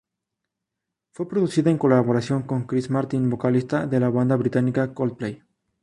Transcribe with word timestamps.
Fue 1.11 1.27
producida 1.27 1.69
en 1.69 1.77
colaboración 1.77 2.41
con 2.41 2.63
Chris 2.65 2.89
Martin, 2.89 3.29
vocalista 3.29 3.85
de 3.85 3.99
la 3.99 4.09
banda 4.09 4.35
británica 4.35 4.95
Coldplay. 4.95 5.43